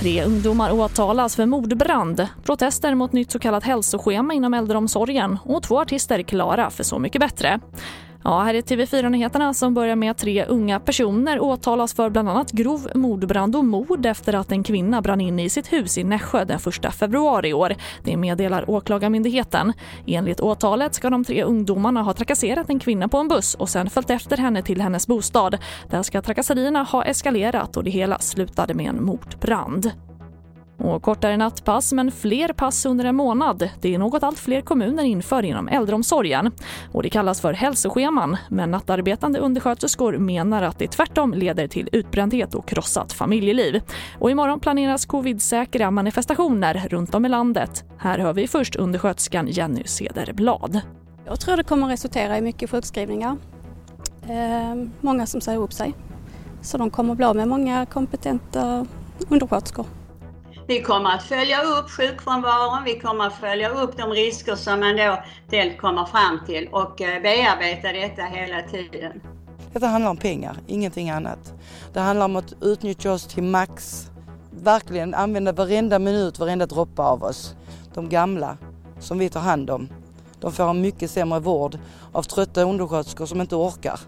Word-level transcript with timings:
Tre 0.00 0.24
ungdomar 0.24 0.72
åtalas 0.72 1.36
för 1.36 1.46
mordbrand, 1.46 2.26
protester 2.42 2.94
mot 2.94 3.12
nytt 3.12 3.30
så 3.30 3.38
kallat 3.38 3.64
hälsoschema 3.64 4.34
inom 4.34 4.54
äldreomsorgen 4.54 5.38
och 5.44 5.62
två 5.62 5.80
artister 5.80 6.22
klara 6.22 6.70
för 6.70 6.84
Så 6.84 6.98
mycket 6.98 7.20
bättre. 7.20 7.60
Ja, 8.24 8.40
här 8.40 8.54
är 8.54 8.60
TV4-nyheterna 8.62 9.54
som 9.54 9.74
börjar 9.74 9.96
med 9.96 10.10
att 10.10 10.18
tre 10.18 10.44
unga 10.44 10.80
personer 10.80 11.40
åtalas 11.40 11.94
för 11.94 12.10
bland 12.10 12.28
annat 12.28 12.52
grov 12.52 12.88
mordbrand 12.94 13.56
och 13.56 13.64
mord 13.64 14.06
efter 14.06 14.34
att 14.34 14.52
en 14.52 14.62
kvinna 14.62 15.02
brann 15.02 15.20
in 15.20 15.38
i 15.38 15.48
sitt 15.48 15.72
hus 15.72 15.98
i 15.98 16.04
Nässjö 16.04 16.44
den 16.44 16.58
1 16.86 16.94
februari 16.94 17.48
i 17.48 17.52
år. 17.52 17.74
Det 18.04 18.16
meddelar 18.16 18.70
Åklagarmyndigheten. 18.70 19.72
Enligt 20.06 20.40
åtalet 20.40 20.94
ska 20.94 21.10
de 21.10 21.24
tre 21.24 21.42
ungdomarna 21.44 22.02
ha 22.02 22.12
trakasserat 22.12 22.70
en 22.70 22.78
kvinna 22.78 23.08
på 23.08 23.18
en 23.18 23.28
buss 23.28 23.54
och 23.54 23.68
sen 23.68 23.90
följt 23.90 24.10
efter 24.10 24.36
henne 24.36 24.62
till 24.62 24.80
hennes 24.80 25.06
bostad. 25.06 25.58
Där 25.90 26.02
ska 26.02 26.22
trakasserierna 26.22 26.82
ha 26.82 27.04
eskalerat 27.04 27.76
och 27.76 27.84
det 27.84 27.90
hela 27.90 28.18
slutade 28.18 28.74
med 28.74 28.88
en 28.88 29.04
mordbrand. 29.04 29.92
Och 30.82 31.02
kortare 31.02 31.36
nattpass 31.36 31.92
men 31.92 32.12
fler 32.12 32.52
pass 32.52 32.86
under 32.86 33.04
en 33.04 33.16
månad. 33.16 33.68
Det 33.80 33.94
är 33.94 33.98
något 33.98 34.22
allt 34.22 34.38
fler 34.38 34.60
kommuner 34.60 35.02
inför 35.02 35.42
inom 35.42 35.68
äldreomsorgen. 35.68 36.50
Och 36.92 37.02
det 37.02 37.10
kallas 37.10 37.40
för 37.40 37.52
hälsoscheman, 37.52 38.36
men 38.48 38.70
nattarbetande 38.70 39.38
undersköterskor 39.38 40.18
menar 40.18 40.62
att 40.62 40.78
det 40.78 40.88
tvärtom 40.88 41.34
leder 41.34 41.66
till 41.66 41.88
utbrändhet 41.92 42.54
och 42.54 42.68
krossat 42.68 43.12
familjeliv. 43.12 43.82
Och 44.18 44.30
imorgon 44.30 44.60
planeras 44.60 45.06
covidsäkra 45.06 45.90
manifestationer 45.90 46.86
runt 46.88 47.14
om 47.14 47.24
i 47.24 47.28
landet. 47.28 47.84
Här 47.98 48.18
hör 48.18 48.32
vi 48.32 48.48
först 48.48 48.76
undersköterskan 48.76 49.46
Jenny 49.48 49.82
Cederblad. 49.84 50.80
Jag 51.24 51.40
tror 51.40 51.56
det 51.56 51.64
kommer 51.64 51.88
resultera 51.88 52.38
i 52.38 52.40
mycket 52.40 52.70
sjukskrivningar. 52.70 53.36
Eh, 54.22 54.86
många 55.00 55.26
som 55.26 55.40
säger 55.40 55.58
upp 55.58 55.72
sig. 55.72 55.94
Så 56.62 56.78
de 56.78 56.90
kommer 56.90 57.14
bli 57.14 57.26
av 57.26 57.36
med 57.36 57.48
många 57.48 57.86
kompetenta 57.86 58.86
undersköterskor. 59.28 59.86
Vi 60.66 60.82
kommer 60.82 61.10
att 61.10 61.22
följa 61.22 61.62
upp 61.62 61.90
sjukfrånvaron, 61.90 62.84
vi 62.84 62.98
kommer 63.00 63.26
att 63.26 63.34
följa 63.34 63.68
upp 63.68 63.96
de 63.96 64.10
risker 64.10 64.56
som 64.56 64.80
man 64.80 64.96
då 64.96 65.22
kommer 65.80 66.04
fram 66.04 66.40
till 66.46 66.68
och 66.72 67.00
eh, 67.00 67.22
bearbeta 67.22 67.92
detta 67.92 68.22
hela 68.22 68.62
tiden. 68.62 69.20
Detta 69.72 69.86
handlar 69.86 70.10
om 70.10 70.16
pengar, 70.16 70.56
ingenting 70.66 71.10
annat. 71.10 71.54
Det 71.92 72.00
handlar 72.00 72.24
om 72.24 72.36
att 72.36 72.52
utnyttja 72.60 73.12
oss 73.12 73.26
till 73.26 73.42
max. 73.42 74.06
Verkligen 74.50 75.14
använda 75.14 75.52
varenda 75.52 75.98
minut, 75.98 76.38
varenda 76.38 76.66
droppe 76.66 77.02
av 77.02 77.22
oss. 77.22 77.54
De 77.94 78.08
gamla 78.08 78.56
som 79.00 79.18
vi 79.18 79.28
tar 79.28 79.40
hand 79.40 79.70
om. 79.70 79.88
De 80.40 80.52
får 80.52 80.70
en 80.70 80.80
mycket 80.80 81.10
sämre 81.10 81.40
vård 81.40 81.78
av 82.12 82.22
trötta 82.22 82.62
undersköterskor 82.62 83.26
som 83.26 83.40
inte 83.40 83.56
orkar. 83.56 84.00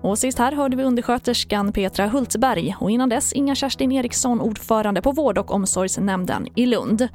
Och 0.00 0.18
sist 0.18 0.38
här 0.38 0.52
hörde 0.52 0.76
vi 0.76 0.82
undersköterskan 0.82 1.72
Petra 1.72 2.06
Hultberg 2.06 2.76
och 2.80 2.90
innan 2.90 3.08
dess 3.08 3.32
Inga 3.32 3.54
Kerstin 3.54 3.92
Eriksson, 3.92 4.40
ordförande 4.40 5.02
på 5.02 5.12
vård 5.12 5.38
och 5.38 5.50
omsorgsnämnden 5.50 6.46
i 6.54 6.66
Lund. 6.66 7.08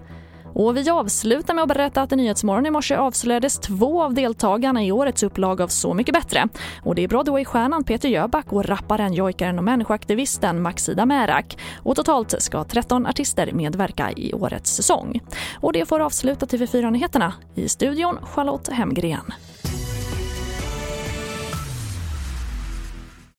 Och 0.55 0.77
vi 0.77 0.89
avslutar 0.89 1.53
med 1.53 1.61
att 1.61 1.67
berätta 1.67 2.01
att 2.01 2.11
i 2.11 2.15
Nyhetsmorgon 2.15 2.65
i 2.65 2.71
morse 2.71 2.95
avslöjades 2.95 3.59
två 3.59 4.03
av 4.03 4.13
deltagarna 4.13 4.83
i 4.83 4.91
årets 4.91 5.23
upplag 5.23 5.61
av 5.61 5.67
Så 5.67 5.93
mycket 5.93 6.13
bättre. 6.13 6.47
Och 6.83 6.95
det 6.95 7.03
är 7.03 7.07
Broadway-stjärnan 7.07 7.83
Peter 7.83 8.09
Jöback 8.09 8.53
och 8.53 8.65
rapparen, 8.65 9.13
jojkaren 9.13 9.57
och 9.57 9.63
människoaktivisten 9.63 10.61
Maxida 10.61 11.05
Märak. 11.05 11.57
Och 11.77 11.95
totalt 11.95 12.35
ska 12.41 12.63
13 12.63 13.05
artister 13.05 13.51
medverka 13.51 14.11
i 14.11 14.33
årets 14.33 14.75
säsong. 14.75 15.21
Och 15.59 15.73
det 15.73 15.85
får 15.85 15.99
avsluta 15.99 16.45
TV4-nyheterna. 16.45 17.33
I 17.55 17.69
studion 17.69 18.17
Charlotte 18.23 18.69
Hemgren. 18.69 19.33